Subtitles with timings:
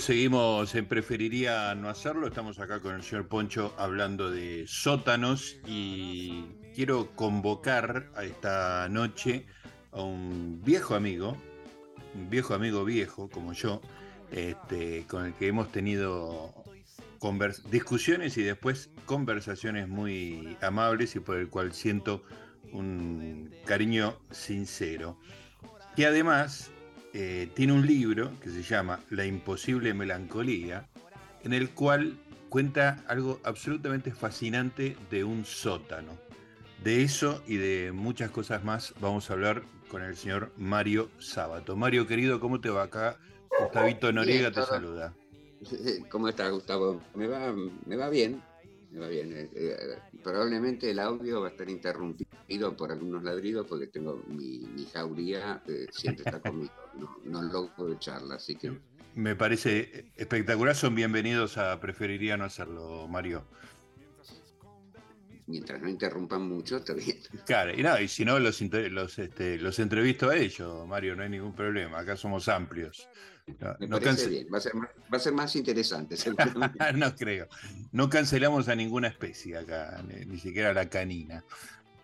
[0.00, 2.26] Seguimos en Preferiría No Hacerlo.
[2.26, 9.44] Estamos acá con el señor Poncho hablando de sótanos y quiero convocar a esta noche
[9.92, 11.36] a un viejo amigo,
[12.14, 13.82] un viejo amigo viejo como yo,
[14.30, 16.54] este, con el que hemos tenido
[17.70, 22.24] discusiones y después conversaciones muy amables y por el cual siento
[22.72, 25.20] un cariño sincero.
[25.94, 26.70] Y además
[27.12, 30.88] eh, tiene un libro que se llama La imposible melancolía,
[31.42, 32.16] en el cual
[32.48, 36.12] cuenta algo absolutamente fascinante de un sótano.
[36.84, 41.76] De eso y de muchas cosas más vamos a hablar con el señor Mario Sábato.
[41.76, 43.18] Mario querido, ¿cómo te va acá?
[43.60, 45.14] Gustavito Noriega te saluda.
[46.08, 47.00] ¿Cómo estás, Gustavo?
[47.14, 47.54] Me va,
[47.86, 48.42] me va bien.
[48.90, 49.32] Me va bien.
[49.32, 49.76] Eh, eh,
[50.22, 56.24] probablemente el audio va a estar interrumpido por algunos ladridos porque tengo mi, jauría siempre
[56.24, 56.72] está conmigo.
[56.94, 58.72] No, no logro echarla, así que.
[59.14, 60.74] Me parece espectacular.
[60.74, 63.44] Son bienvenidos a Preferiría no hacerlo, Mario.
[65.46, 67.18] Mientras no interrumpan mucho, está bien.
[67.44, 71.24] Claro, y, no, y si no, los, los, este, los entrevisto a ellos, Mario, no
[71.24, 71.98] hay ningún problema.
[71.98, 73.08] Acá somos amplios.
[73.78, 76.16] Me parece bien, va a, ser más, interesante.
[76.94, 77.48] no creo.
[77.92, 81.44] No cancelamos a ninguna especie acá, ni, siquiera a la canina.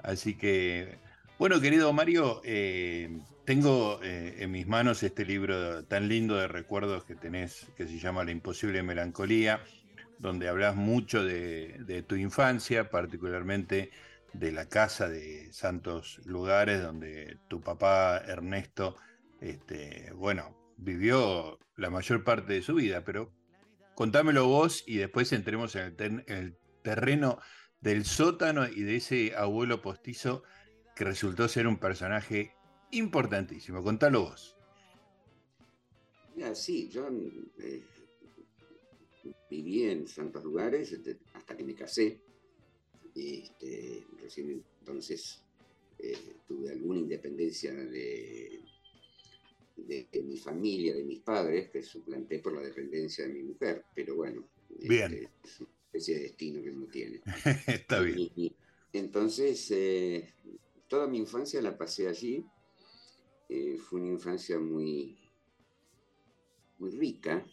[0.03, 0.98] Así que,
[1.39, 7.05] bueno, querido Mario, eh, tengo eh, en mis manos este libro tan lindo de recuerdos
[7.05, 9.61] que tenés, que se llama La imposible melancolía,
[10.19, 13.91] donde hablas mucho de, tu infancia, particularmente
[14.33, 18.97] de la casa de santos lugares, donde tu papá Ernesto,
[19.41, 23.33] este, bueno, vivió la mayor parte de su vida, pero
[23.95, 27.41] contámelo vos y después entremos en el, terreno
[27.81, 30.45] del sótano y de ese abuelo postizo
[30.97, 32.52] que resultó ser un personaje
[32.91, 33.84] importantísimo.
[33.84, 34.56] Contalo vos.
[36.34, 37.09] Mira, sí, yo
[37.59, 37.82] eh,
[39.50, 42.19] viví en santos lugares este, hasta que me casé.
[43.15, 45.43] Este, recién entonces
[45.98, 48.60] eh, tuve alguna independencia de,
[49.76, 53.84] de, mi familia, de mis padres, que suplanté por la dependencia de mi mujer.
[53.94, 54.48] Pero bueno,
[54.78, 57.21] este, es una especie de destino que uno tiene.
[57.66, 58.31] Está bien.
[58.92, 60.34] entonces, eh,
[60.88, 62.44] toda mi infancia la pasé allí.
[63.48, 65.19] Eh, fue una infancia muy,
[66.78, 67.47] muy rica.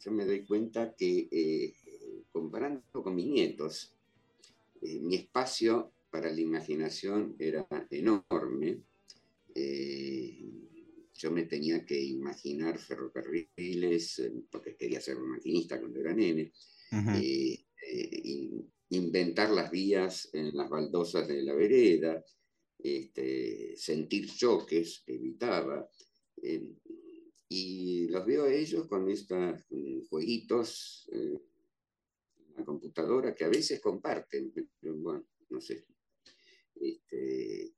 [0.00, 1.74] Yo me doy cuenta que, eh,
[2.32, 3.94] comparando con mis nietos,
[4.80, 8.82] mi espacio para la imaginación era enorme
[11.22, 16.52] yo me tenía que imaginar ferrocarriles, eh, porque quería ser un maquinista cuando era nene,
[16.90, 22.24] eh, eh, inventar las vías en las baldosas de la vereda,
[22.78, 25.88] este, sentir choques que evitaba.
[27.48, 29.60] y los veo a ellos con estos
[30.08, 31.40] jueguitos en
[32.56, 35.84] la computadora que a veces comparten, bueno, no sé.
[36.74, 37.74] Este,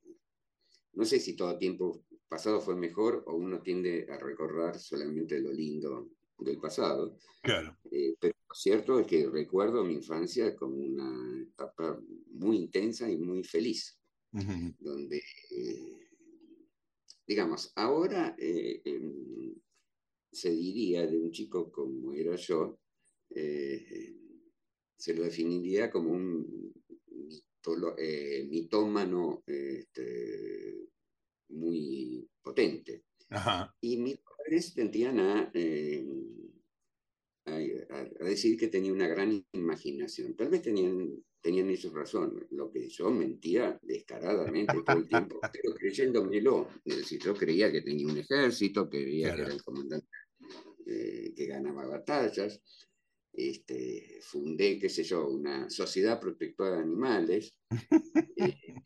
[0.94, 5.52] no sé si todo tiempo pasado fue mejor o uno tiende a recordar solamente lo
[5.52, 6.08] lindo
[6.38, 7.19] del pasado.
[7.42, 7.76] Claro.
[7.91, 12.00] Eh, pero cierto es que recuerdo mi infancia como una etapa
[12.31, 13.98] muy intensa y muy feliz,
[14.78, 16.09] donde, eh,
[17.26, 19.54] digamos, ahora eh, em,
[20.32, 22.78] se diría de un chico como era yo,
[23.28, 26.72] se lo definiría como un
[28.48, 30.88] mitómano este,
[31.48, 33.04] muy potente.
[33.81, 36.04] Y mis padres tendían eh,
[37.56, 40.34] a, a, decir que tenía una gran imaginación.
[40.34, 45.75] Tal vez tenían, tenían ellos razón, lo que yo mentía descaradamente todo el tiempo, pero
[45.75, 46.69] creyéndomelo.
[46.84, 50.09] Es decir, yo creía que tenía un ejército, creía que era el comandante
[50.87, 52.60] eh, que ganaba batallas.
[53.32, 57.56] Este, fundé, qué sé yo, una sociedad protectora de animales.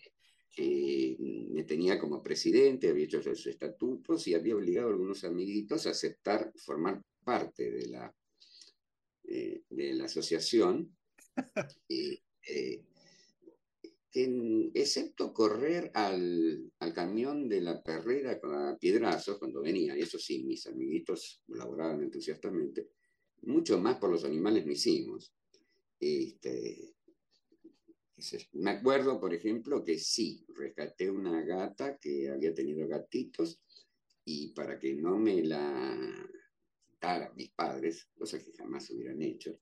[0.61, 5.87] Eh, me tenía como presidente, había hecho los estatutos y había obligado a algunos amiguitos
[5.87, 8.13] a aceptar formar parte de la,
[9.31, 10.97] eh, de la asociación,
[11.91, 12.83] eh, eh,
[14.73, 20.67] excepto correr al, al, camión de la perrera con piedrazos cuando venía, eso sí, mis
[20.67, 22.89] amiguitos colaboraban entusiastamente,
[23.43, 25.35] mucho más por los animales me hicimos.
[26.01, 26.95] Este,
[28.53, 33.61] me acuerdo, por ejemplo, que sí, rescaté una gata que había tenido gatitos
[34.25, 36.29] y para que no me la
[36.99, 39.61] quitaran mis padres, cosa que jamás hubieran hecho,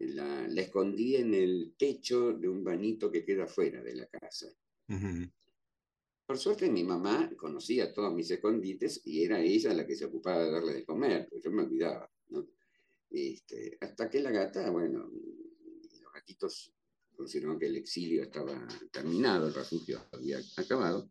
[0.00, 4.52] la, escondí en el techo de un bañito que queda fuera de la casa.
[6.26, 10.44] Por suerte mi mamá conocía todos mis escondites y era ella la que se ocupaba
[10.44, 12.10] de darle de comer, pues yo me olvidaba.
[13.10, 15.08] Este, hasta que la gata, bueno,
[16.00, 16.72] los gatitos
[17.14, 21.08] consideraron que el exilio estaba terminado, el refugio había acabado.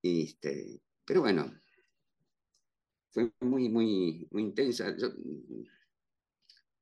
[0.00, 1.60] Este, pero bueno,
[3.10, 4.96] fue muy, muy, muy intensa.
[4.96, 5.08] Yo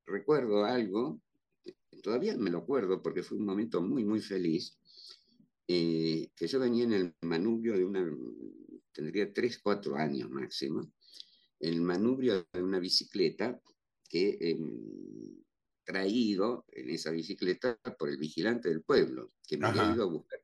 [0.07, 1.21] recuerdo algo,
[2.03, 4.79] todavía me lo acuerdo porque fue un momento muy, muy feliz,
[5.67, 8.09] eh, que yo venía en el manubrio de una,
[8.93, 10.93] tendría 3, 4 años máximo,
[11.61, 13.61] el manubrio de una bicicleta
[14.09, 15.43] que em,
[15.85, 20.41] traído en esa bicicleta por el vigilante del pueblo, que me había ido a buscar,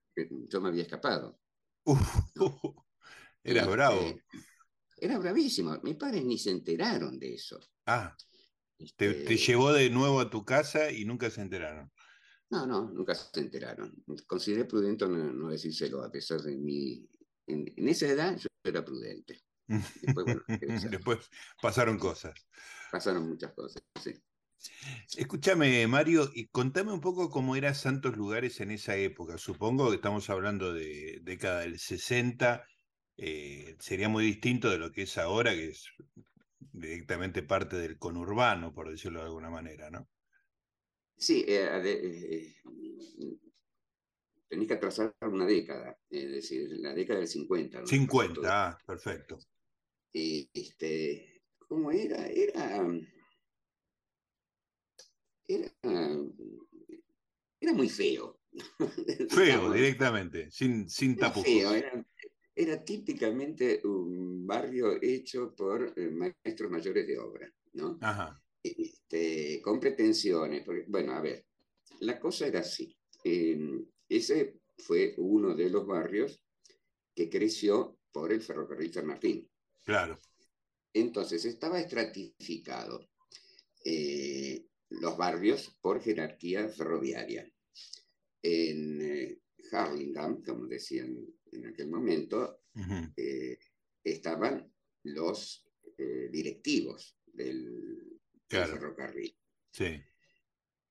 [0.49, 1.39] yo me había escapado.
[3.45, 4.01] era este, bravo.
[5.05, 5.79] Era bravísimo.
[5.83, 7.61] Mis padres ni se enteraron de eso.
[7.85, 8.17] Ah.
[8.97, 11.93] Te, este llevó de nuevo a tu casa y nunca se enteraron.
[12.49, 13.95] No, no, nunca se enteraron.
[14.27, 17.07] Consideré prudente no, decírselo, a pesar de mi.
[17.47, 19.43] En, esa edad yo era prudente.
[20.91, 21.19] Después,
[21.61, 22.33] pasaron cosas.
[22.91, 24.15] Pasaron muchas cosas, sí.
[25.19, 29.37] Escúchame, Mario, y contame un poco cómo eran Santos Lugares en esa época.
[29.37, 32.65] Supongo que estamos hablando de década del 60.
[33.17, 35.89] Eh, sería muy distinto de lo que es ahora, que es
[36.73, 40.09] directamente parte del conurbano, por decirlo de alguna manera, ¿no?
[41.17, 42.55] Sí, eh, eh,
[44.49, 47.87] tenéis que atrasar una década, es decir, la década del 50.
[47.87, 49.39] 50, ah, perfecto.
[50.13, 52.27] este, ¿Cómo era?
[52.27, 52.85] Era
[55.47, 55.71] era,
[57.61, 58.41] era muy feo.
[59.31, 61.49] Feo, directamente, sin, sin tapujos.
[61.49, 62.07] Era,
[62.85, 67.99] típicamente un barrio hecho por eh, maestros mayores de obra, ¿no?
[68.63, 70.65] Este, con pretensiones.
[70.87, 71.45] bueno, a ver,
[72.01, 72.97] la cosa era así.
[73.23, 76.41] Em, ese fue uno de los barrios
[77.15, 79.49] que creció por el ferrocarril San Martín.
[79.83, 80.21] Claro.
[80.93, 83.09] Entonces estaba estratificado.
[83.85, 87.51] Eh, los barrios por jerarquía ferroviaria.
[88.43, 89.41] En eh,
[89.73, 91.17] Harlingham, como decían
[91.55, 92.63] en aquel momento,
[93.17, 93.59] eh,
[94.03, 94.73] estaban
[95.05, 95.67] los
[95.99, 99.37] eh, directivos del, ferrocarril.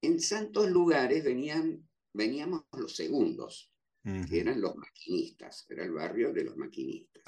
[0.01, 3.71] En santos lugares venían, veníamos los segundos,
[4.03, 7.23] que eran los maquinistas, era el barrio de los maquinistas.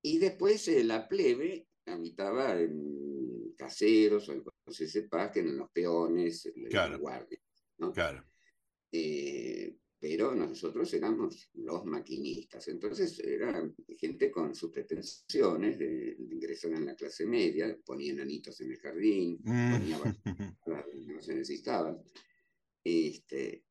[0.00, 6.46] Y después la plebe habitaba en caseros o en se sepa que en los peones,
[6.46, 6.98] en claro.
[6.98, 7.38] guardia.
[7.78, 7.92] ¿no?
[7.92, 8.24] Claro.
[8.90, 9.76] Eh,
[10.06, 12.68] pero nosotros éramos los maquinistas.
[12.68, 13.66] Entonces era
[13.96, 19.40] gente con sus pretensiones de, ingresar en la clase media, ponían anitos en el jardín,
[19.42, 19.72] mm.
[19.72, 20.20] ponían
[21.06, 22.04] no se necesitaban.
[22.84, 23.64] Este,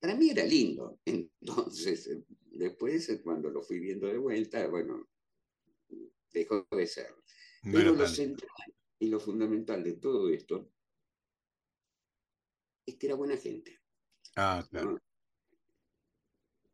[0.00, 0.98] para mí era lindo.
[1.04, 2.10] Entonces,
[2.50, 5.08] después, cuando lo fui viendo de vuelta, bueno,
[6.32, 7.14] dejó de ser.
[7.62, 10.68] Pero lo central, y lo fundamental de todo esto
[12.84, 13.78] es que era buena gente.
[14.34, 14.98] Ah, claro.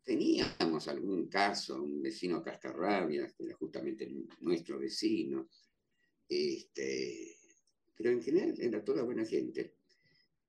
[0.02, 4.11] Teníamos algún caso, un vecino cascarrabias, que era justamente
[4.41, 5.49] nuestro vecino,
[6.29, 7.37] este,
[7.94, 9.75] pero en general era toda buena gente.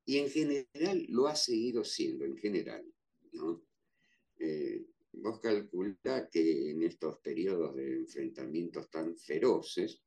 [0.05, 2.85] Y en general lo ha seguido siendo, en general.
[3.33, 3.63] ¿no?
[4.39, 10.01] Eh, vos calculá que en estos periodos de enfrentamientos tan feroces,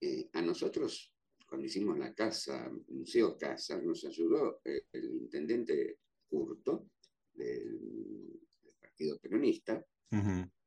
[0.00, 1.12] eh, a nosotros,
[1.46, 5.98] cuando hicimos la casa, Museo Casa, nos ayudó el intendente
[6.28, 6.90] Curto
[7.38, 8.40] del,
[8.80, 9.84] Partido Peronista,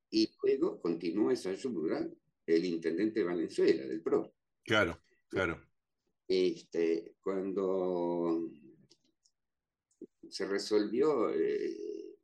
[0.10, 2.08] y luego continuó esa ayuda
[2.46, 4.34] el intendente Valenzuela del PRO.
[4.64, 5.00] Claro,
[5.30, 5.62] claro.
[6.28, 8.52] Este, cuando
[10.30, 12.18] se resolvió eh,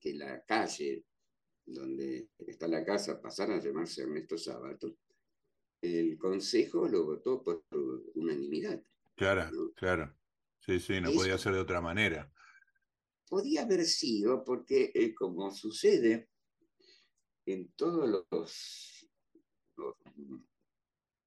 [0.00, 1.04] que la calle
[1.64, 4.96] donde está la casa pasara a llamarse Ernesto Sábato,
[5.80, 7.64] el Consejo lo votó por
[8.14, 8.82] unanimidad.
[9.14, 10.14] Claro, claro.
[10.60, 12.30] Sí, sí, no podía ser de otra manera.
[13.28, 16.28] Podía haber sido porque, eh, como sucede
[17.46, 19.08] en todos los,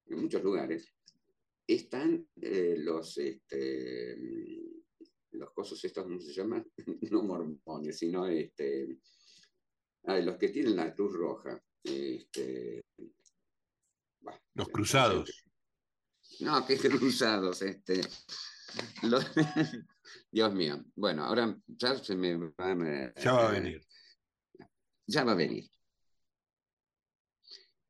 [0.05, 0.93] en muchos lugares,
[1.67, 4.17] están eh, los, este,
[5.31, 6.65] los cosos estos, ¿cómo se llaman?
[7.11, 8.99] no mormones, sino este,
[10.05, 11.61] ah, los que tienen la Cruz Roja.
[11.83, 12.83] Este,
[14.55, 15.45] los cruzados.
[16.39, 18.01] No, qué cruzados, este.
[20.31, 20.83] Dios mío.
[20.95, 23.81] Bueno, ahora ya se me va Ya va a venir.
[25.07, 25.69] Ya va a venir.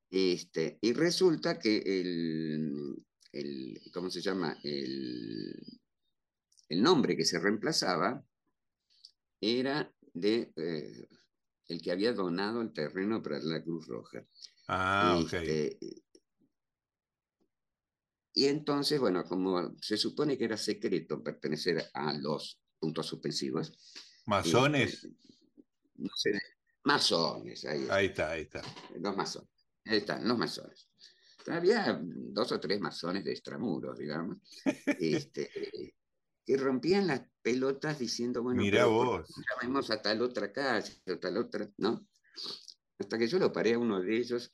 [0.09, 4.57] Este, y resulta que el, el ¿cómo se llama?
[4.63, 5.53] El,
[6.69, 8.23] el, nombre que se reemplazaba
[9.39, 11.07] era de eh,
[11.67, 14.25] el que había donado el terreno para la Cruz Roja.
[14.67, 15.33] Ah, ok.
[18.33, 23.73] Y entonces, bueno, como se supone que era secreto pertenecer a los puntos suspensivos.
[24.25, 25.03] ¿Masones?
[25.03, 25.13] Eh,
[25.95, 26.39] no sé,
[26.83, 28.61] masones, ahí, ahí está, ahí está.
[28.99, 29.49] Los masones,
[29.85, 30.87] ahí están, los masones.
[31.47, 34.37] Había dos o tres masones de extramuros, digamos,
[34.99, 35.49] este,
[36.45, 39.27] que rompían las pelotas diciendo, bueno, Mira vos.
[39.61, 42.07] llamemos a tal otra calle, a tal otra, ¿no?
[42.99, 44.53] Hasta que yo lo paré a uno de ellos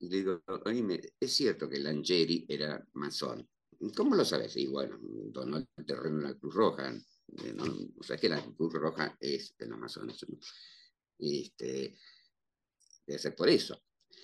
[0.00, 3.48] y le digo, oye, es cierto que Langeri era masón.
[3.96, 4.56] ¿Cómo lo sabes?
[4.56, 6.92] Y bueno, donó el terreno de la Cruz Roja.
[6.92, 7.56] Eh,
[7.96, 10.24] o sea, que la Cruz Roja es de los masones.
[11.18, 11.96] Este,
[13.06, 13.80] debe ser por eso.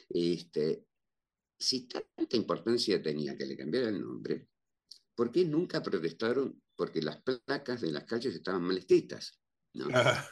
[0.09, 0.87] Este,
[1.59, 4.49] si tanta importancia tenía que le cambiara el nombre,
[5.15, 9.41] ¿por qué nunca protestaron porque las placas de las calles estaban mal escritas?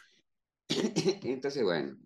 [0.69, 1.99] Entonces, bueno,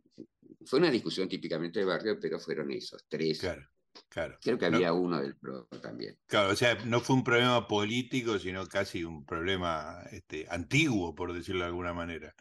[0.67, 3.39] fue una discusión típicamente de barrio, pero fueron esos tres.
[3.39, 3.69] Claro,
[4.09, 4.39] claro.
[4.43, 6.19] Creo que había uno del PRO también.
[6.27, 11.33] Claro, o sea, no fue un problema político, sino casi un problema este, antiguo, por
[11.33, 12.35] decirlo de alguna manera.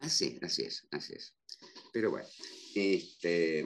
[0.00, 1.36] Así, así es, así es.
[1.92, 2.26] Pero bueno,
[2.74, 3.64] este,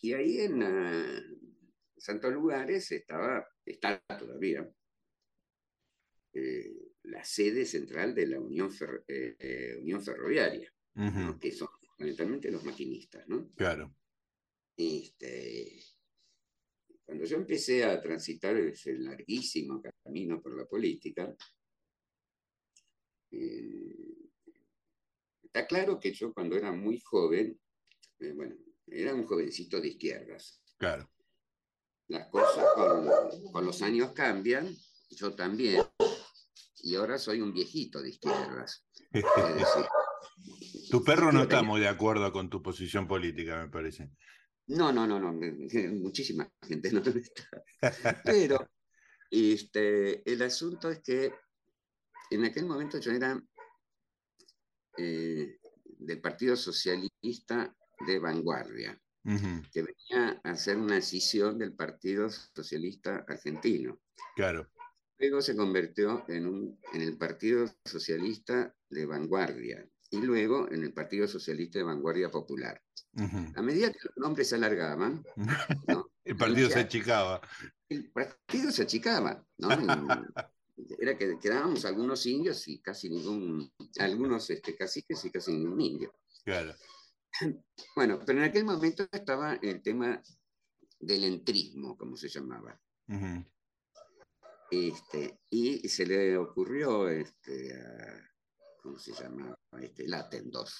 [0.00, 1.50] y ahí en uh,
[1.98, 4.66] Santos Lugares estaba, está todavía,
[6.32, 8.70] eh, la sede central de la Unión,
[9.08, 10.72] eh, Unión Ferroviaria,
[11.40, 11.68] que son
[12.00, 13.50] fundamentalmente los maquinistas, ¿no?
[13.54, 13.94] Claro.
[14.74, 15.82] Este,
[17.04, 21.36] cuando yo empecé a transitar ese larguísimo camino por la política,
[23.32, 24.30] eh,
[25.42, 27.60] está claro que yo cuando era muy joven,
[28.20, 30.62] eh, bueno, era un jovencito de izquierdas.
[30.78, 31.10] Claro.
[32.08, 34.74] Las cosas con, con los años cambian,
[35.10, 35.82] yo también,
[36.82, 38.86] y ahora soy un viejito de izquierdas.
[39.12, 39.22] Es
[39.54, 39.84] decir,
[40.90, 44.10] tu perro no está muy de acuerdo con tu posición política, me parece.
[44.66, 45.32] No, no, no, no,
[45.94, 47.62] muchísima gente no está.
[48.24, 48.68] Pero
[49.30, 51.32] este, el asunto es que
[52.30, 53.40] en aquel momento yo era
[54.96, 55.58] eh,
[55.98, 57.74] del Partido Socialista
[58.06, 59.00] de Vanguardia,
[59.72, 64.00] que venía a hacer una escisión del Partido Socialista Argentino.
[64.34, 64.70] Claro.
[65.18, 70.92] Luego se convirtió en, un, en el Partido Socialista de Vanguardia, y luego en el
[70.92, 72.82] Partido Socialista de Vanguardia Popular.
[73.54, 75.24] A medida que los nombres se alargaban,
[76.24, 77.40] el partido se achicaba.
[77.88, 79.68] El partido se achicaba, ¿no?
[80.98, 86.12] Era que quedábamos algunos indios y casi ningún, algunos este, caciques y casi ningún indio.
[86.44, 86.74] Claro.
[87.96, 90.20] Bueno, pero en aquel momento estaba el tema
[90.98, 92.78] del entrismo, como se llamaba.
[94.70, 98.29] este, y se le ocurrió este, a,
[98.82, 99.56] ¿cómo se llama?
[99.80, 100.72] Este, Latendorf.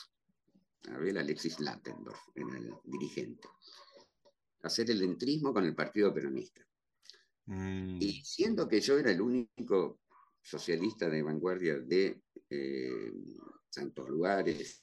[0.89, 3.49] Abel Alexis Latendorf, era el dirigente.
[4.63, 6.67] Hacer el entrismo con el Partido Peronista.
[7.47, 7.99] Mm.
[8.01, 10.01] Y siendo que yo era el único
[10.43, 13.13] socialista de vanguardia de eh,
[13.69, 14.83] Santos Lugares,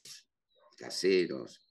[0.78, 1.68] Caseros,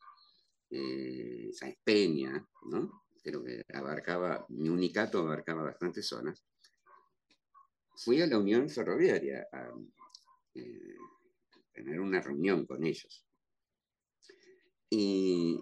[0.70, 1.50] eh,
[1.82, 3.04] Peña, ¿no?
[3.22, 6.44] Creo que abarcaba, mi unicato abarcaba bastantes zonas.
[7.96, 9.70] Fui a la Unión Ferroviaria a,
[10.54, 10.96] eh,
[11.76, 13.25] tener una reunión con ellos.
[14.88, 15.61] Y,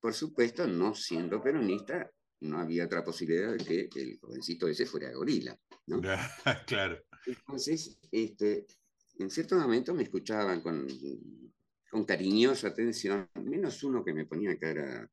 [0.00, 5.12] por supuesto, no siendo peronista, no había otra posibilidad de que el jovencito ese fuera
[5.12, 5.58] gorila.
[5.86, 6.00] ¿no?
[6.66, 7.02] claro.
[7.24, 8.66] Entonces, este,
[9.18, 10.86] en cierto momento me escuchaban con,
[11.90, 15.08] con cariñosa atención, menos uno que me ponía cara,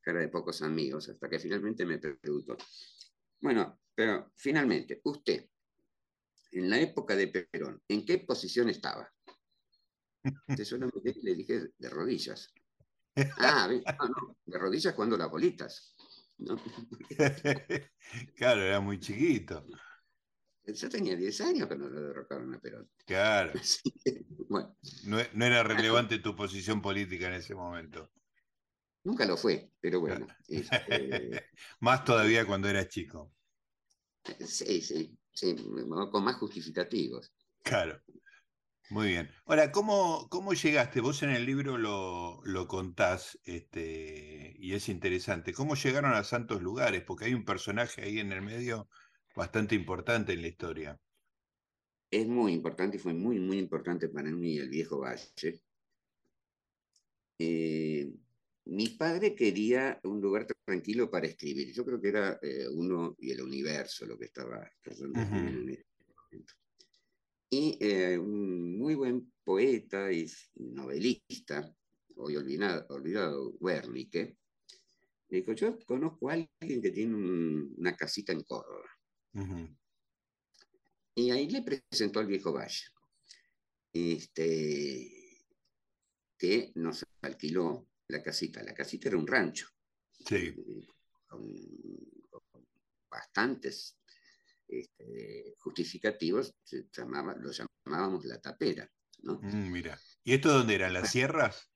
[0.00, 2.56] cara de pocos amigos, hasta que finalmente me preguntó,
[3.40, 5.48] bueno, pero finalmente, usted,
[6.52, 9.10] en la época de Perón, ¿en qué posición estaba?
[10.46, 12.52] Entonces yo le dije, de rodillas.
[13.38, 15.94] Ah, no, no, de rodillas cuando las bolitas.
[18.36, 19.66] claro, era muy chiquito.
[20.64, 22.88] Yo tenía 10 años cuando lo derrocaron a Perón.
[23.06, 23.52] Claro.
[24.48, 24.76] bueno.
[25.04, 28.12] no, era relevante tu posición política en ese momento.
[29.02, 30.26] Nunca lo fue, pero bueno.
[30.46, 31.48] Este,
[31.80, 33.32] más todavía cuando eras chico.
[34.44, 35.54] Sí, sí sí,
[36.10, 37.32] con más justificativos.
[37.62, 38.00] Claro.
[38.90, 39.30] Muy bien.
[39.44, 41.02] Ahora, ¿cómo, cómo llegaste?
[41.02, 45.52] Vos en el libro lo, contás este, y es interesante.
[45.52, 47.02] ¿Cómo llegaron a santos lugares?
[47.02, 48.88] Porque hay un personaje ahí en el medio
[49.36, 50.98] bastante importante en la historia.
[52.10, 55.60] Es muy importante y fue muy, muy importante para mí el viejo Valle.
[57.38, 58.10] Eh,
[58.68, 61.72] mi padre quería un lugar tranquilo para escribir.
[61.72, 65.84] Yo creo que era eh, uno y el universo lo que estaba tratando en ese
[66.14, 66.54] momento.
[67.50, 71.74] Y eh, un muy buen poeta y novelista,
[72.16, 74.36] hoy olvidado, olvidado Wernicke,
[75.30, 78.90] Me dijo, yo conozco a alguien que tiene una casita en Córdoba.
[81.14, 82.84] Y ahí le presentó al viejo Valle,
[83.94, 85.42] este,
[86.36, 88.62] que nos alquiló la casita.
[88.62, 89.68] La casita era un rancho.
[90.26, 90.36] Sí.
[90.36, 90.86] Eh,
[91.26, 91.46] con,
[93.10, 93.98] bastantes
[94.66, 98.90] este, justificativos, se llamaba, lo llamábamos la tapera.
[99.22, 99.40] ¿no?
[99.42, 99.98] Mm, mira.
[100.24, 100.92] ¿Y esto dónde eran?
[100.92, 101.70] ¿Las sierras?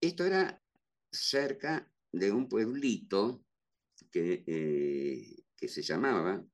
[0.00, 0.62] Esto era
[1.10, 3.44] cerca de un pueblito
[4.10, 6.44] que, eh, que se llamaba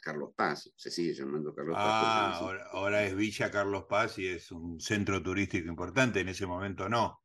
[0.00, 1.84] Carlos Paz, se sigue llamando Carlos Paz.
[1.84, 6.88] Ah, ahora, es Villa Carlos Paz y es un centro turístico importante, en ese momento
[6.88, 7.19] no.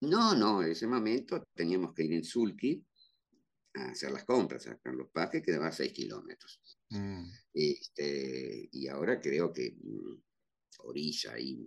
[0.00, 2.84] No, no, en ese momento teníamos que ir en Sulki
[3.74, 6.60] a hacer las compras a Carlos Paz, que quedaba a 6 kilómetros.
[6.90, 7.24] Mm.
[7.52, 10.16] Este, y ahora creo que mm,
[10.80, 11.66] orilla y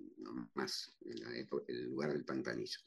[0.54, 2.80] más, en el lugar del pantanillo.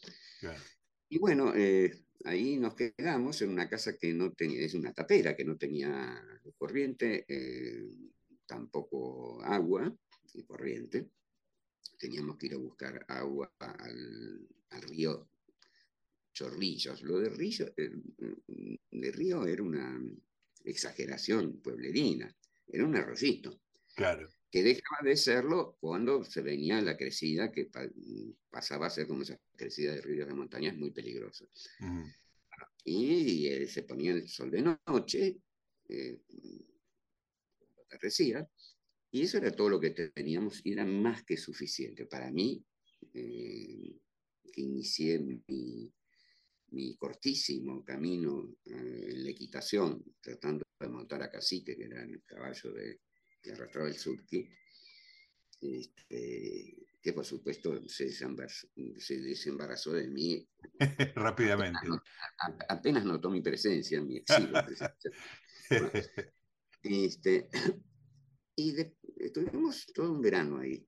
[1.08, 5.34] Y bueno, eh, ahí nos quedamos en una casa que no tenía, es una tapera,
[5.34, 6.24] que no tenía
[6.56, 7.90] corriente, eh,
[8.46, 9.92] tampoco agua
[10.34, 11.10] y corriente.
[11.98, 15.30] Teníamos que ir a buscar agua al, río
[16.32, 17.02] Chorrillos.
[17.02, 17.90] Lo de río, eh,
[18.90, 20.00] de río era una
[20.64, 22.34] exageración pueblerina,
[22.68, 23.60] era un arroyito.
[23.94, 27.70] Claro que dejaba de serlo cuando se venía la crecida, que
[28.50, 31.46] pasaba a ser como esa crecida de ríos de montañas muy peligrosa.
[32.84, 35.36] Y eh, se ponía el sol de noche,
[35.88, 36.20] eh,
[37.86, 38.48] atardecía,
[39.12, 42.64] y eso era todo lo que teníamos, y era más que suficiente para mí,
[43.14, 43.94] eh,
[44.50, 45.92] que inicié mi,
[46.70, 52.22] mi cortísimo camino eh, en la equitación, tratando de montar a Cacique, que era el
[52.24, 53.00] caballo de,
[53.42, 54.48] que arrastraba el surki,
[55.60, 60.46] este, que por supuesto se desembarazó, de mí.
[61.16, 61.80] Rápidamente.
[62.68, 64.52] Apenas, notó mi presencia en mi exilio.
[66.82, 67.48] este,
[68.56, 68.74] y
[69.16, 70.86] estuvimos todo un verano ahí.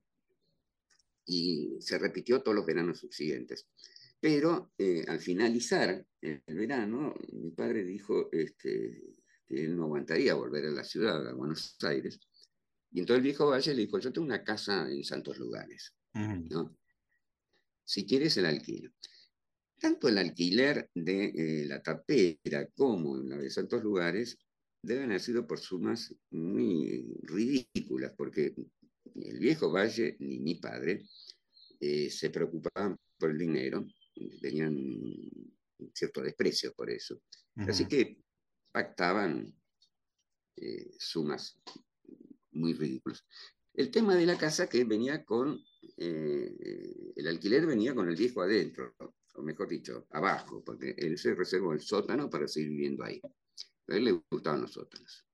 [1.25, 3.67] Y se repitió todos los veranos subsiguientes.
[4.19, 10.65] Pero eh, al finalizar el verano, mi padre dijo este, que él no aguantaría volver
[10.65, 12.19] a la ciudad, a Buenos Aires,
[12.93, 16.77] y entonces el viejo Valle le dijo, yo tengo una casa en santos lugares, ¿no?
[17.83, 18.91] Si quieres el alquilo.
[19.79, 24.37] Tanto el alquiler de eh, la tapera como la de santos lugares
[24.83, 28.53] deben haber sido por sumas muy ridículas, porque
[29.15, 31.05] el viejo Valle ni mi padre
[31.79, 33.85] eh, se preocupaban por el dinero,
[34.41, 34.75] tenían
[35.93, 37.21] cierto desprecio por eso.
[37.55, 38.17] Así que
[38.71, 39.53] pactaban
[40.55, 41.59] eh, sumas
[42.51, 43.25] muy ridículos.
[43.73, 45.59] El tema de la casa que venía con,
[45.97, 48.95] eh, el alquiler venía con el viejo adentro,
[49.35, 53.19] o mejor dicho, abajo, porque él se reservó el sótano para seguir viviendo ahí.
[53.87, 55.25] A él le gustaban los sótanos.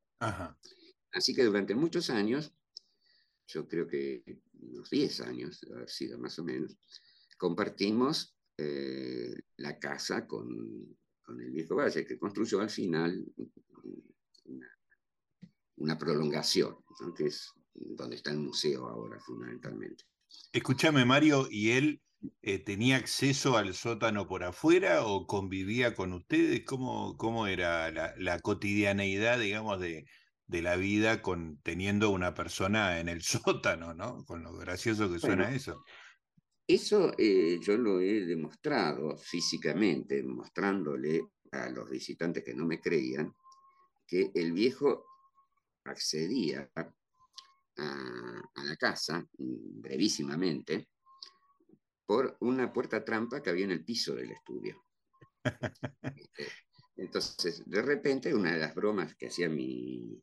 [1.12, 2.54] Así que durante muchos años,
[3.50, 4.24] yo creo que
[4.62, 6.78] unos 10 años, haber sido más o menos,
[7.38, 13.26] compartimos eh, la casa con, con, el viejo Valle, que construyó al final
[15.78, 16.78] una, prolongación,
[17.16, 20.04] que es donde está el museo ahora fundamentalmente.
[20.52, 22.02] Escúchame, Mario, ¿y él
[22.42, 26.66] eh, tenía acceso al sótano por afuera o convivía con ustedes?
[26.66, 30.06] ¿Cómo, cómo era la, cotidianeidad, digamos, de,
[30.50, 34.26] la vida con, teniendo una persona en el sótano, ¿no?
[34.26, 35.84] Con lo gracioso que suena eso.
[36.68, 43.34] Eso eh, yo lo he demostrado físicamente, mostrándole a los visitantes que no me creían,
[44.08, 45.06] que el viejo
[45.86, 46.94] accedía a,
[48.64, 50.90] la casa mm, brevísimamente
[52.06, 54.84] por una puerta trampa que había en el piso del estudio.
[56.04, 56.48] Este,
[56.98, 60.22] entonces, de repente, una de las bromas que hacían mis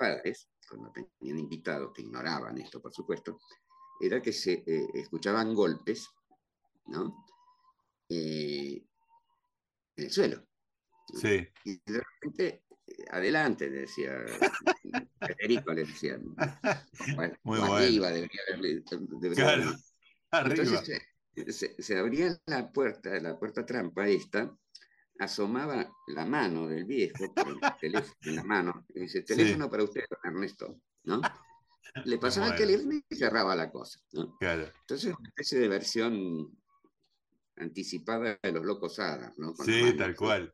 [0.00, 3.38] padres, cuando tenían invitados, que ignoraban esto, por supuesto,
[4.00, 6.08] era que se eh, escuchaban golpes,
[6.86, 7.26] ¿no?
[8.08, 8.82] Eh,
[9.96, 10.42] en el suelo.
[11.12, 11.46] Sí.
[11.64, 12.64] Y de repente
[13.10, 14.24] adelante, decía
[15.20, 16.18] Federico, le decía.
[16.18, 17.74] Muy bueno.
[17.74, 18.82] Arriba debería haber.
[19.34, 19.74] claro,
[20.32, 24.52] Entonces se, abría la puerta, la puerta trampa esta,
[25.20, 27.32] asomaba la mano del viejo
[27.82, 31.20] en la mano, y dice, teléfono para usted, Ernesto, ¿no?
[32.04, 34.36] Le pasaba el teléfono y cerraba la cosa, ¿no?
[34.38, 34.66] Claro.
[34.80, 36.58] Entonces, una especie de versión
[37.56, 39.54] anticipada de los locos hadas, ¿no?
[39.56, 40.52] sí, tal cual.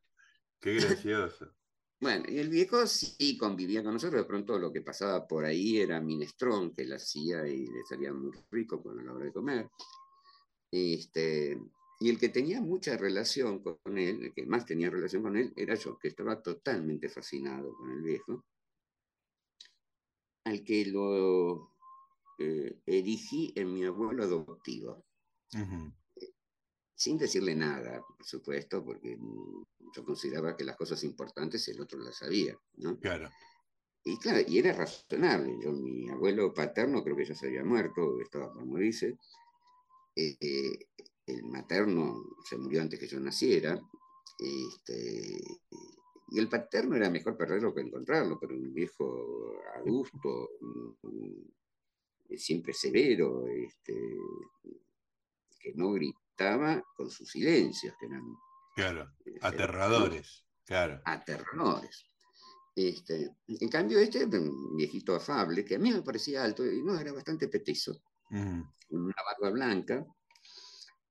[0.60, 1.52] Qué gracioso.
[1.98, 5.78] Bueno, y el viejo sí convivía con nosotros, de pronto lo que pasaba por ahí
[5.78, 9.70] era minestrón, que él hacía y le salía muy rico con la hora de comer.
[10.70, 11.58] Este,
[11.98, 15.52] Y el que tenía mucha relación con él, el que más tenía relación con él,
[15.56, 18.44] era yo, que estaba totalmente fascinado con el viejo,
[20.44, 21.72] al que lo
[22.38, 25.04] eh, erigí en mi abuelo adoptivo.
[26.94, 29.18] Sin decirle nada, por supuesto, porque
[29.94, 32.98] yo consideraba que las cosas importantes el otro las sabía, ¿no?
[32.98, 33.30] Claro.
[34.04, 35.58] Y claro, y era razonable.
[35.62, 39.18] Yo, mi abuelo paterno creo que ya se había muerto, estaba por morirse.
[40.14, 40.86] Eh, eh,
[41.26, 43.80] el materno se murió antes que yo naciera.
[44.38, 45.40] Este,
[46.28, 50.50] y el paterno era mejor perderlo que encontrarlo, pero un viejo adusto,
[52.36, 53.94] siempre severo, este,
[55.58, 58.22] que no gritaba con sus silencios, que eran...
[58.74, 61.00] Claro, este, aterradores, claro.
[61.04, 62.04] Aterradores.
[62.74, 66.98] Este, en cambio, este, un viejito afable, que a mí me parecía alto, y no,
[66.98, 70.06] era bastante petizo, con una barba blanca,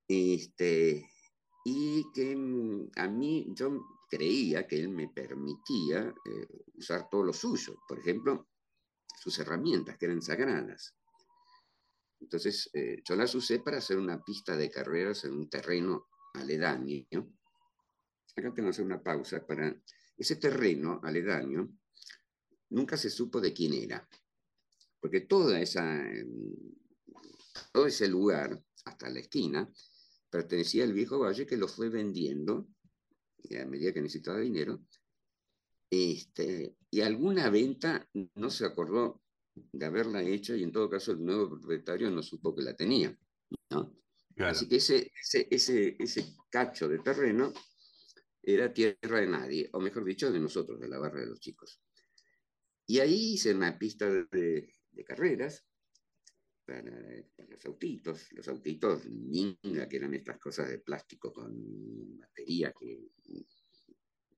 [0.07, 1.09] este,
[1.63, 7.33] y que mm, a mí yo creía que él me permitía eh, usar todo lo
[7.33, 8.47] suyo, por ejemplo,
[9.19, 10.95] sus herramientas, que eran sagradas.
[12.19, 17.05] Entonces, eh, yo las usé para hacer una pista de carreras en un terreno aledaño.
[18.37, 19.75] Acá tengo que hacer una pausa para
[20.17, 21.69] ese terreno aledaño
[22.69, 24.07] nunca se supo de quién era,
[24.99, 26.53] porque toda esa, em,
[27.71, 29.69] todo ese lugar, hasta la esquina,
[30.35, 32.67] pertenecía al viejo valle que lo fue vendiendo
[33.61, 34.81] a medida que necesitaba dinero.
[35.89, 39.21] Este, y alguna venta no se acordó
[39.53, 43.17] de haberla hecho y en todo caso el nuevo propietario no supo que la tenía.
[44.37, 47.53] Así que ese, ese, ese, ese cacho de terreno
[48.43, 51.81] era tierra de nadie, o mejor dicho, de nosotros, de la barra de los chicos.
[52.85, 54.73] Y ahí hice una pista de,
[55.05, 55.65] carreras
[56.65, 56.91] para,
[57.47, 63.11] los autitos, los autitos Ninga, que eran estas cosas de plástico con batería que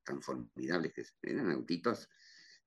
[0.03, 2.07] tan formidables que eran autitos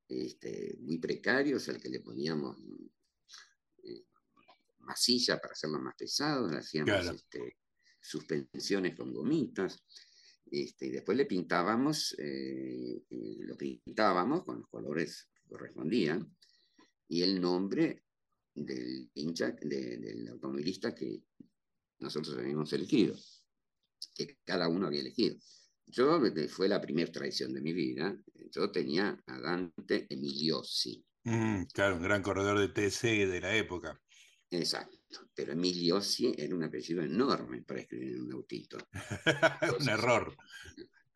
[0.08, 2.58] este, muy precarios al que le poníamos
[3.84, 4.04] eh,
[4.80, 7.58] masilla para hacerlo más pesado, hacíamos este,
[8.00, 9.82] suspensiones con gomitas.
[10.50, 13.04] Este, y después le pintábamos, eh,
[13.40, 16.36] lo pintábamos con los colores que correspondían,
[17.06, 18.04] y el nombre
[18.54, 21.22] del hincha, del automovilista que
[21.98, 23.16] nosotros habíamos elegido,
[24.14, 25.36] que cada uno había elegido.
[25.86, 28.16] Yo, fue la primera traición de mi vida,
[28.52, 31.04] yo tenía a Dante Emiliosi.
[31.24, 34.00] Mm, claro, un gran corredor de TC de la época.
[34.50, 35.00] Exacto
[35.34, 38.78] pero Emiliosi era un apellido enorme para escribir en un autito.
[39.80, 40.36] un error.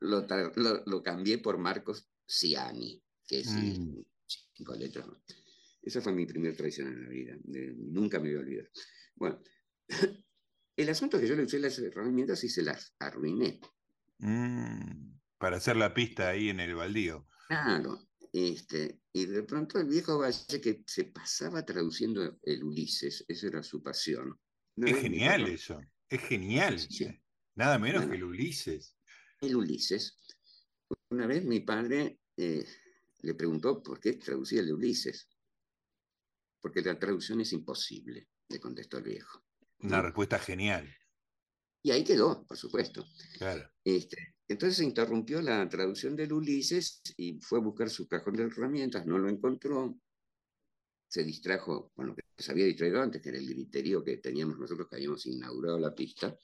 [0.00, 4.02] Lo, cambié por Marcos Ciani, que es mm.
[4.26, 5.06] cinco letras.
[5.84, 7.36] Esa fue mi primera traición en la vida.
[7.76, 8.70] nunca me voy a olvidar.
[9.14, 9.42] Bueno,
[10.76, 13.60] el asunto es que yo le usé las herramientas y se las arruiné.
[14.18, 17.28] Mm, para hacer la pista ahí en el baldío.
[17.48, 23.46] Claro, este, y de pronto el viejo Valle que se pasaba traduciendo el Ulises, esa
[23.46, 24.40] era su pasión.
[24.76, 26.80] es genial eso, es genial.
[27.56, 28.96] Nada menos que el Ulises.
[29.40, 30.18] El Ulises.
[31.10, 32.66] Una vez mi padre eh,
[33.20, 35.28] le preguntó por qué traducía el Ulises.
[36.64, 39.44] Porque la traducción es imposible, le contestó el viejo.
[39.80, 40.90] Una respuesta genial.
[41.82, 43.04] Y ahí quedó, por supuesto.
[43.36, 43.70] Claro.
[43.84, 48.44] Este, entonces se interrumpió la traducción del Ulises y fue a buscar su cajón de
[48.44, 49.94] herramientas, no lo encontró,
[51.06, 54.58] se distrajo con lo que se había distraído antes, que era el griterío que teníamos
[54.58, 56.34] nosotros que habíamos inaugurado la pista,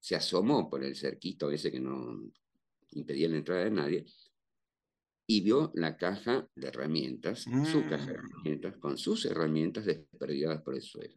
[0.00, 2.32] se asomó por el cerquito ese que no
[2.92, 4.06] impedía la entrada de nadie,
[5.30, 8.16] y vio la caja de herramientas, su caja de mm.
[8.16, 11.14] herramientas, con sus herramientas desperdigadas por el suelo.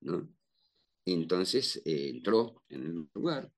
[0.00, 0.28] ¿no?
[1.06, 3.50] Entonces eh, entró en el lugar,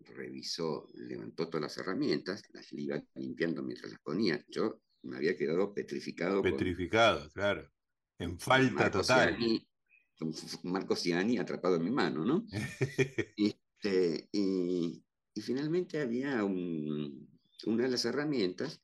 [0.00, 4.42] revisó, levantó todas las herramientas, las iba limpiando mientras las ponía.
[4.48, 6.42] Yo me había quedado petrificado.
[6.42, 7.70] Petrificado, claro.
[8.18, 9.36] En falta total.
[10.64, 12.46] Marco Ciani atrapado en mi mano, ¿no?
[13.80, 15.04] Este, y,
[15.40, 16.42] finalmente había
[17.66, 18.82] una de las herramientas,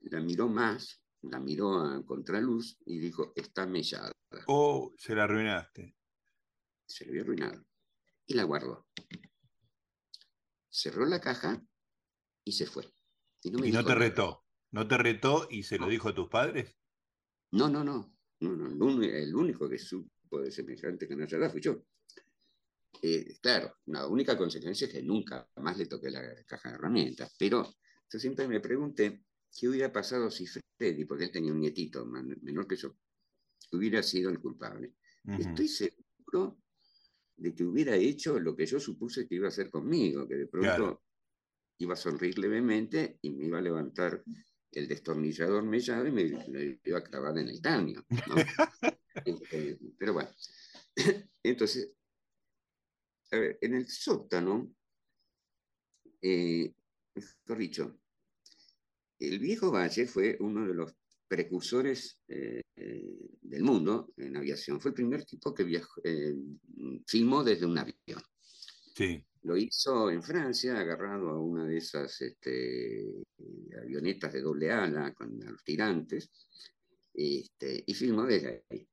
[0.00, 4.12] la miró más, la miró a contraluz y dijo, está mellada.
[4.46, 5.96] Oh, se la arruinaste.
[6.86, 7.64] Se la había arruinado.
[8.26, 8.86] Y la guardó
[10.78, 11.60] cerró la caja
[12.44, 12.84] y se fue.
[13.42, 16.76] Y no, te retó, no te retó y se lo dijo a tus padres.
[17.50, 21.82] No, no, no, no, el único que supo de semejante canallada fui yo.
[23.02, 27.34] Eh, claro, la única consecuencia es que nunca más le toqué la caja de herramientas,
[27.38, 27.74] pero
[28.10, 29.24] yo siempre me pregunté
[29.54, 32.96] qué hubiera pasado si Freddy, porque él tenía un nietito menor que yo,
[33.72, 34.94] hubiera sido el culpable.
[35.38, 36.62] Estoy seguro
[37.36, 40.46] de que hubiera hecho lo que yo supuse que iba a hacer conmigo, que de
[40.46, 41.02] pronto
[41.78, 44.24] iba a sonreír levemente y me iba a levantar
[44.72, 48.04] el destornillador mellado y me lo iba a clavar en el caño.
[49.24, 50.30] Este, pero bueno,
[51.42, 51.90] entonces,
[53.30, 54.74] a ver, en el sótano,
[56.20, 56.72] eh,
[57.14, 58.00] mejor dicho,
[59.18, 60.94] el viejo Valle fue uno de los
[61.26, 64.80] precursores eh, del mundo en aviación.
[64.80, 66.34] Fue el primer tipo que viajó, eh,
[67.06, 68.22] filmó desde un avión.
[68.94, 69.24] Sí.
[69.42, 73.24] Lo hizo en Francia, agarrado a una de esas este,
[73.80, 76.30] avionetas de doble ala con los tirantes,
[77.14, 78.88] este, y filmó desde ahí.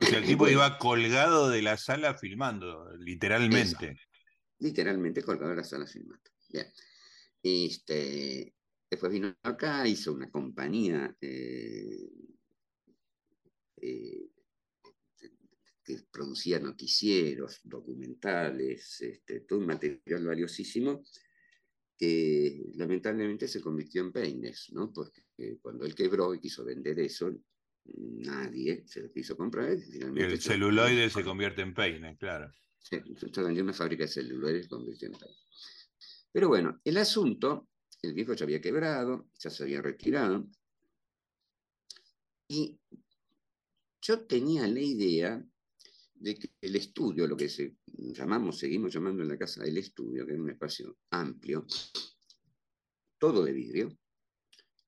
[0.00, 3.96] El tipo iba colgado de la sala filmando, literalmente.
[4.58, 6.30] Literalmente colgado de la sala filmando.
[6.48, 6.66] Bien.
[7.42, 8.54] Este,
[8.90, 12.10] después vino acá, hizo una compañía eh,
[13.76, 14.30] eh,
[15.84, 21.02] que producía noticieros, documentales, este, todo un material valiosísimo
[21.96, 24.90] que lamentablemente se convirtió en peines, ¿no?
[24.90, 25.22] porque
[25.60, 27.30] cuando él quebró y quiso vender eso,
[27.84, 29.70] nadie se lo quiso comprar.
[29.70, 32.52] el celuloide se convierte en peine, claro.
[32.78, 32.96] Sí,
[33.36, 35.36] una fábrica de celuloide y se convirtió en peine.
[36.32, 37.68] Pero bueno, el asunto,
[38.02, 40.48] el viejo ya había quebrado, ya se había retirado,
[42.48, 42.80] y
[44.02, 45.44] yo tenía la idea
[46.14, 50.26] de que el estudio, lo que se llamamos, seguimos llamando en la casa el estudio,
[50.26, 51.66] que es un espacio amplio,
[53.18, 53.96] todo de vidrio,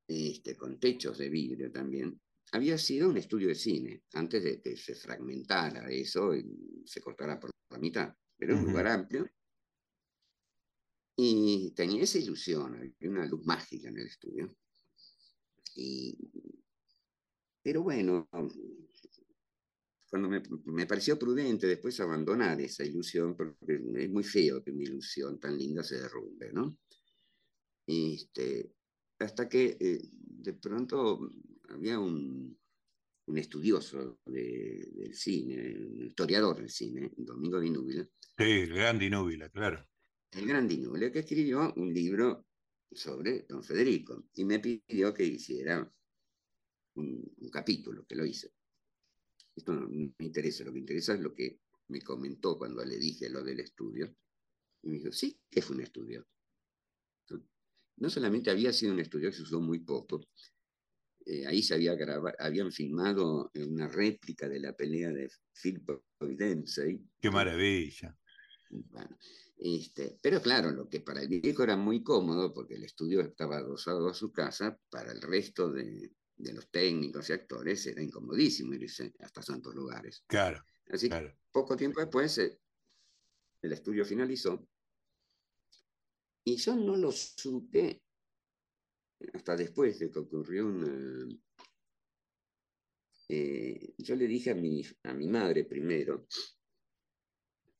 [0.07, 2.21] este, con techos de vidrio también,
[2.53, 7.41] había sido un estudio de cine, antes de que se fragmentara eso y se cortara
[7.41, 8.15] por la mitad.
[8.37, 9.29] Pero un lugar amplio.
[11.17, 14.55] Y tenía esa ilusión, había una luz mágica en el estudio.
[17.63, 18.29] pero bueno,
[20.11, 25.39] cuando me, pareció prudente después abandonar esa ilusión, porque es muy feo que una ilusión
[25.41, 26.77] tan linda se derrumbe, ¿no?
[27.87, 28.75] Este,
[29.19, 31.31] hasta que eh, de pronto
[31.75, 32.59] había un,
[33.35, 38.07] estudioso del cine, un historiador del cine, Domingo Di Núbila.
[38.37, 39.89] Sí, el gran Di Núbila, claro.
[40.31, 42.47] El gran Di Núbila, que escribió un libro
[42.91, 45.91] sobre don Federico y me pidió que hiciera
[46.97, 48.53] un, capítulo, que lo hice.
[49.55, 53.29] Esto no me interesa, lo que interesa es lo que me comentó cuando le dije
[53.29, 54.15] lo del estudio.
[54.83, 56.27] Y me dijo, sí, que fue un estudio.
[57.97, 60.23] No solamente había sido un estudio que se usó muy poco,
[61.27, 65.83] eh, ahí se había grabado, habían filmado una réplica de la pelea de Phil
[66.21, 67.01] Dempsey.
[67.21, 68.17] ¡Qué maravilla!
[68.71, 69.19] Bueno,
[69.59, 73.59] este, pero claro, lo que para el viejo era muy cómodo, porque el estudio estaba
[73.59, 78.75] adosado a su casa, para el resto de, de los técnicos y actores era incomodísimo
[78.75, 80.25] irse hasta santos lugares.
[80.27, 80.65] Claro.
[80.91, 82.59] Así que poco tiempo después eh,
[83.63, 84.67] el estudio finalizó
[86.45, 88.02] y yo no lo supe
[89.33, 91.29] hasta después de que ocurrió una...
[93.29, 96.27] Eh, yo le dije a mi, a mi madre primero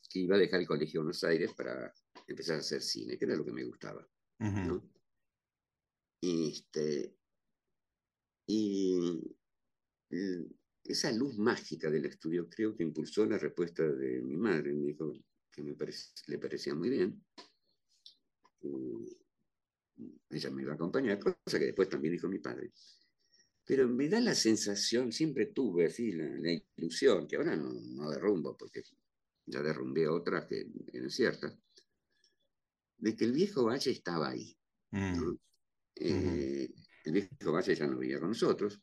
[0.09, 1.93] que iba a dejar el colegio de Buenos Aires para
[2.27, 4.07] empezar a hacer cine, que era lo que me gustaba.
[6.23, 7.17] este,
[8.47, 9.37] y
[10.85, 14.73] esa luz mágica del estudio creo que impulsó la respuesta de mi madre.
[14.73, 15.13] Me dijo
[15.51, 15.75] que me
[16.27, 17.25] le parecía muy bien.
[20.31, 22.73] Ella me iba a acompañar, cosa que después también dijo mi padre.
[23.65, 28.57] Pero me da la sensación, siempre tuve así la, ilusión, que ahora no, no, derrumbo,
[28.57, 28.83] porque
[29.47, 31.57] ya derrumbé otras que eran ciertas,
[32.99, 34.57] de que el viejo Valle estaba ahí.
[34.91, 35.35] Mm.
[35.97, 36.71] Eh,
[37.05, 38.81] el viejo Valle ya no vivía con nosotros,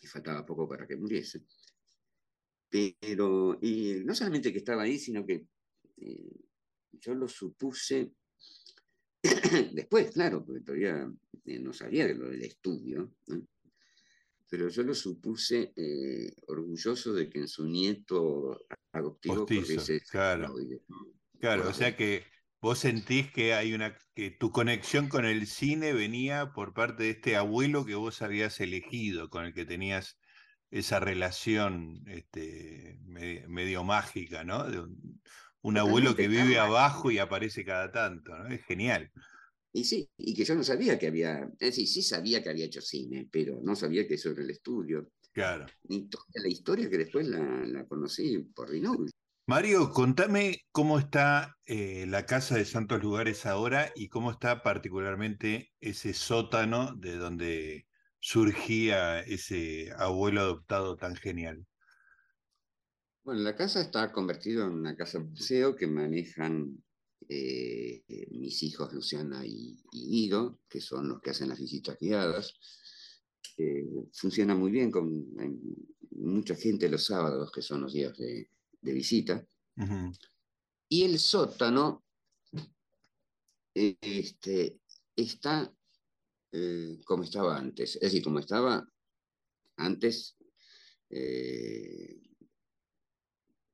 [0.00, 1.44] y faltaba poco para que muriese.
[2.68, 5.46] Pero, y no solamente que estaba ahí, sino que
[5.98, 6.40] eh,
[6.92, 8.14] yo lo supuse
[9.72, 11.10] después, claro, porque todavía
[11.44, 13.12] eh, no sabía de lo del estudio,
[14.48, 19.46] pero yo lo supuse eh, orgulloso de que en su nieto adoptivo
[20.10, 20.54] claro,
[21.38, 22.24] claro, o sea que
[22.60, 27.10] vos sentís que hay una que tu conexión con el cine venía por parte de
[27.10, 30.18] este abuelo que vos habías elegido, con el que tenías
[30.70, 34.64] esa relación este, medio, mágica, ¿no?
[34.70, 35.20] De un,
[35.76, 38.48] abuelo que vive abajo y aparece cada tanto, ¿no?
[38.48, 39.10] Es genial.
[39.72, 42.66] Y sí, y que yo no sabía que había, es decir, sí sabía que había
[42.66, 45.08] hecho cine, pero no sabía que eso era el estudio.
[45.32, 45.66] Claro.
[45.84, 49.10] Ni toda la historia que después la, conocí por Rinaldi.
[49.46, 55.72] Mario, contame cómo está eh, la Casa de Santos Lugares ahora y cómo está particularmente
[55.80, 57.86] ese sótano de donde
[58.20, 61.66] surgía ese abuelo adoptado tan genial.
[63.24, 66.82] Bueno, la casa está convertida en una casa museo que manejan
[67.28, 72.52] eh, mis hijos Luciana y, Guido, que son los que hacen las visitas guiadas.
[73.58, 75.24] Eh, funciona muy bien con
[76.10, 78.48] mucha gente los sábados, que son los días de,
[78.80, 79.46] visita.
[80.88, 82.04] Y el sótano
[83.72, 84.80] este,
[85.14, 85.72] está
[86.50, 88.84] eh, como estaba antes, es decir, como estaba
[89.76, 90.36] antes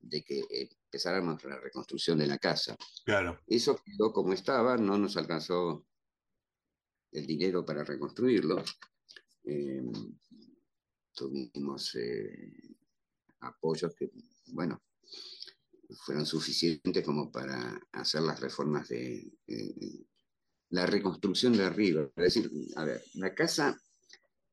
[0.01, 2.77] de que empezáramos la reconstrucción de la casa.
[3.05, 3.41] Claro.
[3.47, 5.87] Eso quedó como estaba, no nos alcanzó
[7.13, 8.63] el dinero para reconstruirlo.
[9.45, 9.83] Eh,
[11.15, 12.77] tuvimos eh,
[13.41, 14.11] apoyos que,
[14.49, 14.83] bueno,
[16.05, 19.33] fueron suficientes como para hacer las reformas de
[20.71, 22.11] la reconstrucción de arriba.
[22.17, 23.81] Es decir, a ver, la casa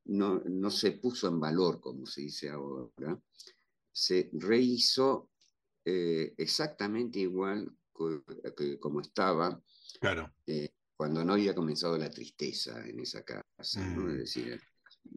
[0.06, 3.20] no, no se puso en valor, como se dice ahora,
[3.92, 5.30] se rehizo
[5.88, 7.72] eh, exactamente igual
[8.56, 9.62] que como estaba
[10.00, 10.34] claro.
[10.44, 14.08] Eh, cuando no había comenzado la tristeza en esa casa, ¿no?
[14.10, 14.18] es mm.
[14.18, 14.60] decir,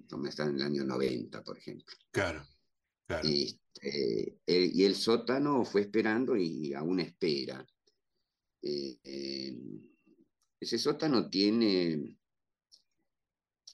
[0.07, 1.97] como está en el año 90, por ejemplo.
[2.11, 2.45] Claro,
[3.07, 3.27] claro.
[3.27, 7.65] Este, y el sótano fue esperando y aún espera.
[8.61, 9.57] Eh,
[10.59, 12.15] ese sótano tiene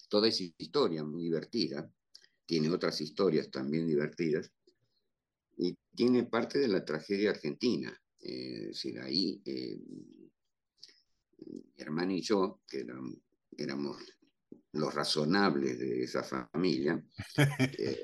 [0.08, 1.92] toda esa historia muy divertida,
[2.46, 4.50] tiene otras historias también divertidas,
[5.58, 7.98] y tiene parte de la tragedia argentina.
[8.20, 9.80] Eh, es decir, ahí eh,
[11.48, 12.86] mi hermana y yo, que
[13.58, 13.98] éramos
[14.74, 17.02] los razonables de esa familia,
[17.80, 18.04] eh,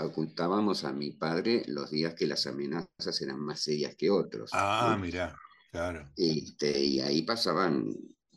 [0.00, 4.50] ocultábamos a mi padre los días que las amenazas eran más serias que otros.
[4.52, 5.36] Ah, mira,
[5.70, 6.10] claro.
[6.16, 7.94] Este, y ahí pasaban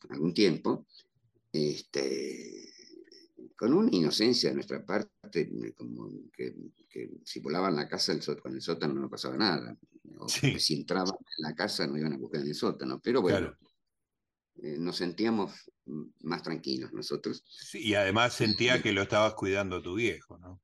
[0.09, 0.87] algún tiempo.
[1.51, 2.70] Este,
[3.61, 5.47] con una inocencia de nuestra parte,
[5.77, 6.51] como que,
[7.23, 9.77] si volaban la casa con el sótano no pasaba nada,
[10.17, 13.55] o si entraban en la casa no iban a buscar en el sótano, pero bueno,
[14.63, 15.71] eh, nos sentíamos
[16.21, 17.43] más tranquilos nosotros.
[17.73, 20.59] y además sentía que lo estabas cuidando a tu viejo, ¿no?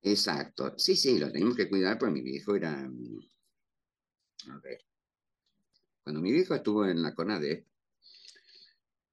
[0.00, 2.88] Exacto, sí, sí, lo teníamos que cuidar porque mi viejo era...
[4.48, 4.78] A ver,
[6.04, 7.66] cuando mi viejo estuvo en la CONADE,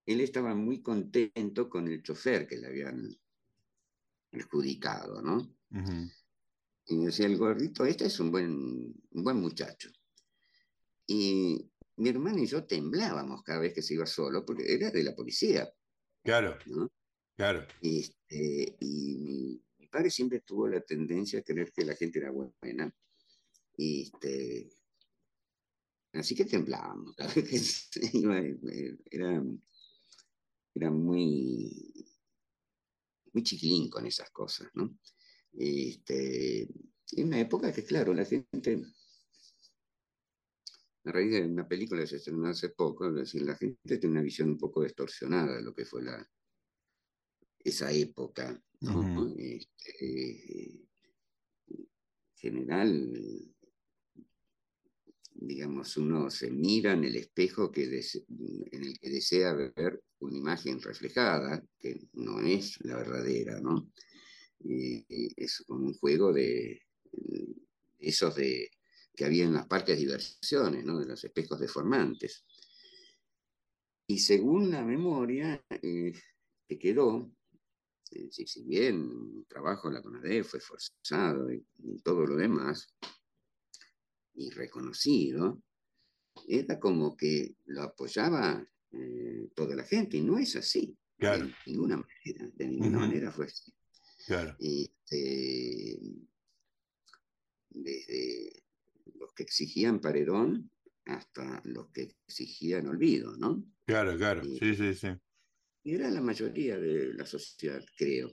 [0.08, 3.15] él estaba muy contento con el chofer que le habían
[4.32, 5.54] adjudicado, ¿no?
[6.86, 8.50] Y decía, el gordito, este es un buen,
[9.12, 9.91] un buen muchacho.
[11.06, 15.04] Y mi hermano y yo temblábamos cada vez que se iba solo, porque era de
[15.04, 15.70] la policía.
[16.24, 16.58] Claro,
[17.36, 17.67] claro.
[17.82, 22.93] Este, y mi, padre siempre tuvo la tendencia a creer que la gente era buena.
[23.78, 24.70] Este,
[26.13, 29.43] así que temblábamos cada vez que se iba, eh, era
[30.77, 31.93] era muy,
[33.33, 34.97] muy chiquilín con esas cosas, ¿no?
[35.53, 36.63] Este,
[37.11, 38.83] en una época que, claro, la gente,
[41.05, 44.13] a raíz de una película que se estrenó hace poco, es decir, la gente tiene
[44.13, 46.29] una visión un poco distorsionada de lo que fue la,
[47.59, 49.33] esa época, ¿no?
[49.37, 50.87] Este,
[51.67, 51.89] en
[52.35, 53.55] general,
[55.39, 60.82] digamos, uno se mira en el espejo que en el que desea ver una imagen
[60.82, 63.91] reflejada, que no es la verdadera, ¿no?
[64.60, 66.82] es como un juego de,
[68.00, 68.71] esos de,
[69.15, 71.00] que había en las parques de diversiones, ¿no?
[71.00, 72.43] De los espejos deformantes.
[74.08, 76.13] Y según la memoria eh,
[76.67, 77.32] que quedó,
[78.32, 81.63] si bien el trabajo en la CONADE fue forzado y
[82.04, 82.88] todo lo demás,
[84.38, 85.62] y reconocido,
[86.47, 90.95] era como que lo apoyaba eh, toda la gente, y no es así.
[91.17, 93.73] De ninguna manera, de ninguna manera fue así.
[94.60, 96.00] Este,
[97.69, 98.63] desde
[99.15, 100.70] los que exigían paredón
[101.05, 103.64] hasta los que exigían olvido, ¿no?
[103.86, 105.07] Claro, claro, sí, sí, sí.
[105.84, 108.30] Y era la mayoría de la sociedad, creo.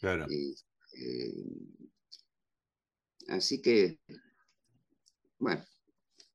[0.00, 0.26] Claro.
[0.30, 1.34] Eh,
[3.28, 4.00] así que
[5.44, 5.64] bueno.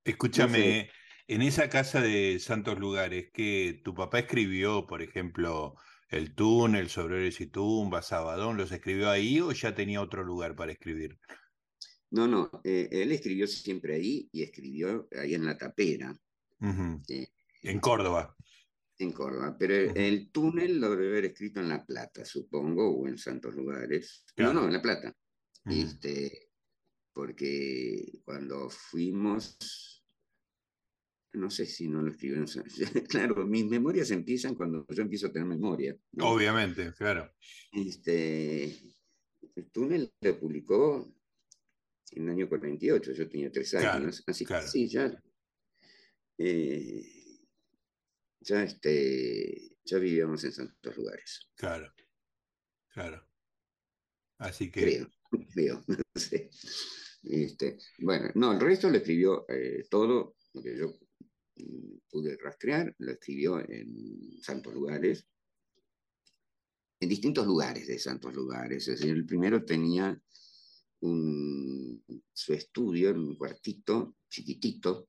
[0.03, 0.89] Escúchame,
[1.28, 5.76] en esa casa de Santos Lugares, que tu papá escribió, por ejemplo,
[6.10, 10.72] El túnel, Sobreros y tumbas, Sabadón, ¿los escribió ahí o ya tenía otro lugar para
[10.72, 11.20] escribir?
[12.12, 16.16] No, no, eh, él escribió siempre ahí y escribió ahí en La Tapera.
[17.07, 17.28] Eh,
[17.62, 18.36] en Córdoba.
[18.97, 23.18] En Córdoba, pero el túnel lo debe haber escrito en La Plata, supongo, o en
[23.18, 24.26] Santos Lugares.
[24.38, 25.16] No, no, en La Plata.
[25.66, 26.49] este,
[27.20, 29.57] porque cuando fuimos,
[31.34, 32.45] no sé si no lo escribieron,
[33.09, 35.97] claro, mis memorias empiezan cuando yo empiezo a tener memoria.
[36.22, 37.30] Obviamente, claro.
[37.74, 38.63] Este,
[39.53, 41.13] el túnel lo publicó
[42.11, 45.22] en el año 48, yo tenía tres años, así que sí, ya,
[46.38, 47.05] eh,
[48.39, 51.49] ya, este, ya vivíamos en santos lugares.
[51.55, 51.93] Claro,
[52.93, 53.28] claro.
[54.38, 54.82] Así que...
[54.82, 55.11] Creo,
[55.53, 56.49] creo, no sé.
[57.24, 60.97] Este, bueno, no, el resto lo escribió eh, todo, lo que yo
[61.55, 65.28] mm, pude rastrear, lo escribió en santos lugares,
[66.99, 68.88] en distintos lugares de santos lugares.
[68.88, 70.20] El primero tenía
[71.01, 75.07] su estudio en un cuartito chiquitito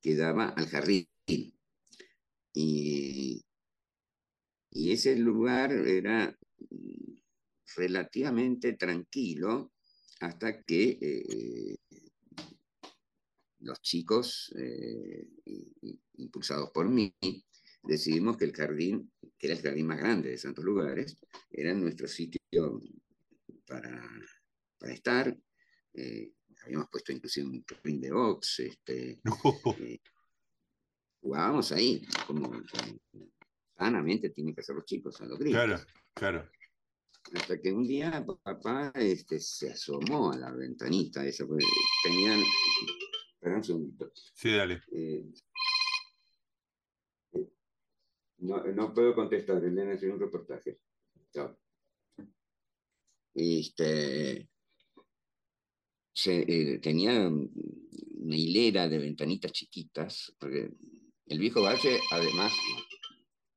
[0.00, 1.06] que daba al jardín.
[2.54, 3.44] Y,
[4.70, 6.36] y ese lugar era
[7.76, 9.72] relativamente tranquilo
[10.20, 11.76] hasta que eh,
[13.60, 15.26] los chicos, eh,
[16.14, 17.14] impulsados por mí,
[17.82, 21.16] decidimos que el jardín, que era el jardín más grande de Santos Lugares,
[21.50, 22.80] era nuestro sitio
[23.66, 24.02] para,
[24.78, 25.36] para estar.
[25.94, 26.32] Eh,
[26.64, 28.60] habíamos puesto inclusive un ring de box.
[28.60, 29.20] Este,
[31.20, 32.50] jugábamos ahí, como,
[33.76, 35.64] sanamente tienen que hacer los chicos, a los gritos.
[35.64, 36.50] Claro, claro.
[37.34, 41.64] Hasta que un día papá este, se asomó a la ventanita, esa, pues,
[42.02, 42.40] tenían.
[43.34, 44.10] Espera un segundito.
[44.34, 44.82] Sí, dale.
[44.92, 45.24] Eh,
[48.38, 50.78] no, no, puedo contestar, Elena hace un reportaje.
[51.32, 51.58] Chao.
[53.34, 54.48] Este,
[56.12, 60.70] se, eh, tenía una hilera de ventanitas chiquitas, porque
[61.26, 62.52] el viejo valle, además.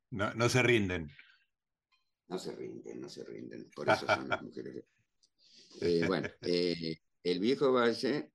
[0.09, 1.09] No, no se rinden.
[2.31, 3.69] No se rinden, no se rinden.
[3.75, 4.85] Por eso son las mujeres.
[5.81, 8.31] Eh, bueno, eh, el viejo Valle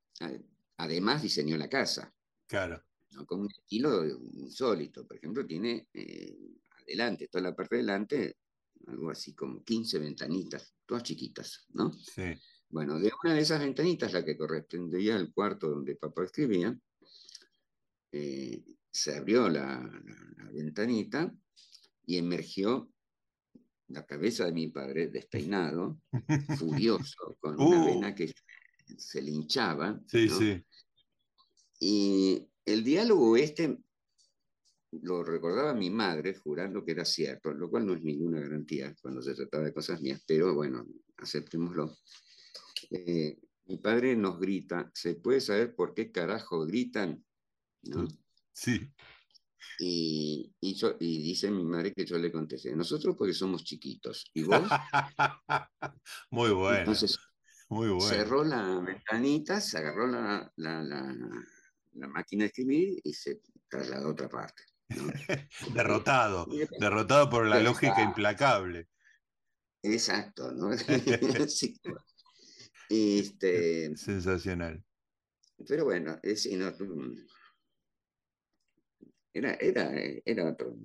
[0.76, 2.14] además diseñó la casa.
[2.46, 2.84] Claro.
[3.26, 5.06] Con un estilo insólito.
[5.06, 6.36] Por ejemplo, tiene eh,
[6.82, 8.36] adelante, toda la parte de adelante,
[8.86, 11.90] algo así como 15 ventanitas, todas chiquitas, ¿no?
[11.94, 12.34] Sí.
[12.68, 16.78] Bueno, de una de esas ventanitas, la que correspondía al cuarto donde papá escribía,
[18.10, 19.90] se abrió la
[20.52, 21.32] ventanita
[22.04, 22.90] y emergió
[23.88, 26.00] la cabeza de mi padre despeinado,
[26.58, 27.86] furioso, con una uh.
[27.86, 28.32] vena que
[28.96, 30.00] se le hinchaba.
[30.06, 30.64] Sí, sí.
[31.80, 33.78] Y el diálogo este
[35.02, 39.20] lo recordaba mi madre jurando que era cierto, lo cual no es ninguna garantía cuando
[39.20, 40.86] se trataba de cosas mías, pero bueno,
[41.18, 41.96] aceptémoslo.
[42.90, 47.24] Eh, mi padre nos grita, ¿se puede saber por qué carajo gritan?
[47.82, 48.06] ¿No?
[48.52, 48.88] Sí.
[49.78, 54.30] Y, y, dice mi madre que yo le contesté, nosotros porque somos chiquitos.
[54.34, 54.62] ¿Y vos?
[56.30, 56.78] Muy bueno.
[56.78, 57.18] Entonces,
[57.68, 58.02] Muy bueno.
[58.02, 64.12] cerró la ventanita, se agarró la, la, la, máquina de escribir y se trasladó a
[64.12, 64.62] otra parte.
[65.74, 66.46] derrotado,
[66.78, 68.88] derrotado por la lógica implacable.
[69.82, 70.70] Exacto, ¿no?
[72.88, 74.82] este, Sensacional.
[75.66, 76.72] Pero bueno, es, no,
[79.36, 79.90] era, era,
[80.24, 80.76] era otro,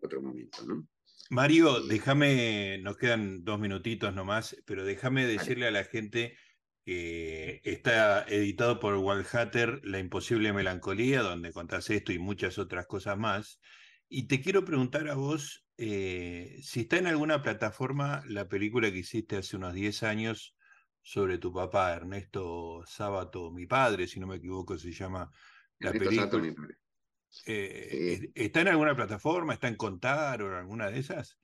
[0.00, 0.86] otro momento, ¿no?
[1.30, 6.36] Mario, déjame, nos quedan dos minutitos nomás, pero déjame decirle a la gente
[6.84, 13.16] que está editado por Walhatter La Imposible Melancolía, donde contás esto y muchas otras cosas
[13.16, 13.60] más.
[14.08, 18.98] Y te quiero preguntar a vos eh, si está en alguna plataforma la película que
[18.98, 20.54] hiciste hace unos 10 años
[21.00, 25.30] sobre tu papá, Ernesto Sábato, mi padre, si no me equivoco, se llama
[25.78, 26.52] la película.
[27.46, 29.54] Eh, ¿Está en alguna plataforma?
[29.54, 31.38] ¿Está en Contar o en alguna de esas?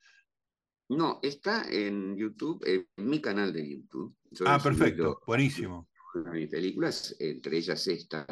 [0.88, 4.16] No, está en YouTube, en mi canal de YouTube.
[4.46, 5.88] ah, perfecto, buenísimo.
[6.32, 8.26] Mis películas, entre ellas esta,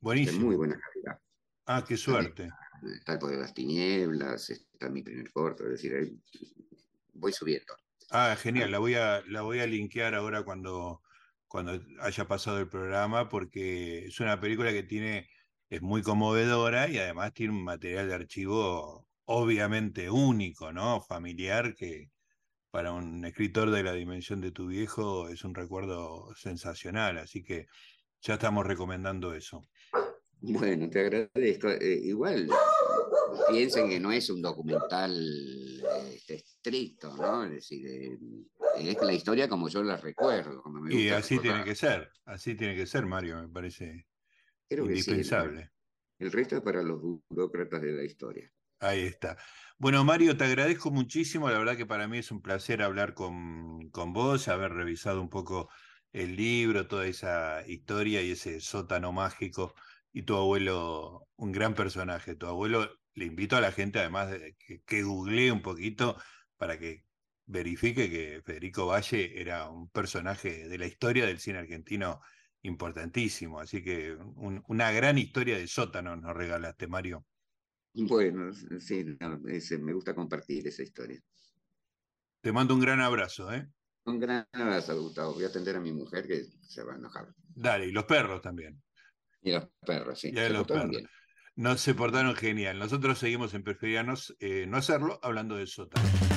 [0.00, 0.40] buenísimo.
[0.40, 1.18] de muy buena calidad.
[1.66, 2.50] Ah, qué suerte.
[2.98, 6.14] Está, el Poder de las Tinieblas, está mi primer corto, es decir,
[7.14, 7.74] voy subiendo.
[8.10, 11.00] Ah, genial, la voy a, la voy a linkear ahora cuando,
[11.48, 15.30] cuando haya pasado el programa, porque es una película que tiene
[15.74, 21.00] es muy conmovedora y además tiene un material de archivo obviamente único, ¿no?
[21.00, 22.10] Familiar, que
[22.70, 27.66] para un escritor de la dimensión de tu viejo es un recuerdo sensacional, así que
[28.20, 29.66] ya estamos recomendando eso.
[30.40, 31.70] Bueno, te agradezco.
[31.70, 32.48] Eh, igual
[33.50, 35.12] piensen que no es un documental
[36.12, 37.44] este, estricto, ¿no?
[37.44, 38.18] Es decir, eh,
[38.78, 40.62] es la historia como yo la recuerdo.
[40.88, 44.06] y así tiene que ser, así tiene que ser, Mario, me parece
[44.82, 45.70] indispensable.
[46.18, 48.50] el resto es para los burócratas de la historia.
[48.80, 49.36] Ahí está.
[49.78, 51.48] Bueno, Mario, te agradezco muchísimo.
[51.48, 55.30] La verdad que para mí es un placer hablar con, con vos, haber revisado un
[55.30, 55.70] poco
[56.12, 59.74] el libro, toda esa historia y ese sótano mágico.
[60.12, 62.36] Y tu abuelo, un gran personaje.
[62.36, 66.16] Tu abuelo, le invito a la gente además de que, que googlee un poquito
[66.56, 67.04] para que
[67.46, 72.20] verifique que Federico Valle era un personaje de la historia del cine argentino
[72.64, 73.60] importantísimo.
[73.60, 74.16] Así que
[74.68, 77.24] una gran historia de sótanos nos regalaste, Mario.
[77.94, 79.04] Bueno, sí,
[79.78, 81.20] me gusta compartir esa historia.
[82.40, 83.68] Te mando un gran abrazo, ¿eh?
[84.06, 85.34] Un gran abrazo, Gustavo.
[85.34, 87.28] Voy a atender a mi mujer que se va a enojar.
[87.54, 88.82] Dale, y los perros también.
[89.42, 90.28] Y los perros, sí.
[90.28, 91.02] Y los perros.
[91.56, 92.78] No se portaron genial.
[92.78, 96.33] Nosotros seguimos en Preferianos eh, no hacerlo, hablando de sótano.